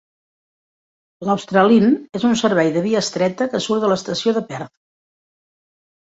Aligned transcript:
L'"Australind" 1.27 1.99
és 2.19 2.25
un 2.29 2.33
servei 2.41 2.71
de 2.77 2.81
via 2.85 3.03
estreta 3.07 3.47
que 3.51 3.61
surt 3.65 3.83
de 3.85 3.91
l'estació 3.91 4.33
de 4.39 4.43
Perth. 4.53 4.73